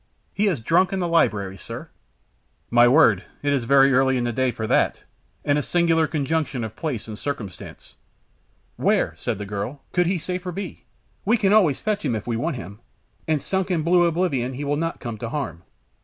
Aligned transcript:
"He 0.33 0.47
is 0.47 0.61
drunk, 0.61 0.91
in 0.91 0.97
the 0.97 1.07
library, 1.07 1.57
sir!" 1.57 1.91
"My 2.71 2.87
word! 2.87 3.23
It 3.43 3.53
is 3.53 3.69
early 3.69 4.17
in 4.17 4.23
the 4.23 4.33
day 4.33 4.49
for 4.49 4.65
that, 4.65 5.03
and 5.45 5.59
a 5.59 5.61
singular 5.61 6.07
conjunction 6.07 6.63
of 6.63 6.75
place 6.75 7.07
and 7.07 7.19
circumstance." 7.19 7.93
"Where," 8.77 9.13
said 9.15 9.37
the 9.37 9.45
girl, 9.45 9.83
"could 9.91 10.07
he 10.07 10.17
safer 10.17 10.51
be? 10.51 10.85
We 11.23 11.37
can 11.37 11.53
always 11.53 11.81
fetch 11.81 12.03
him 12.03 12.15
if 12.15 12.25
we 12.25 12.35
want 12.35 12.55
him, 12.55 12.79
and 13.27 13.43
sunk 13.43 13.69
in 13.69 13.83
blue 13.83 14.05
oblivion 14.05 14.53
he 14.55 14.63
will 14.63 14.75
not 14.75 14.99
come 15.01 15.19
to 15.19 15.29
harm." 15.29 15.61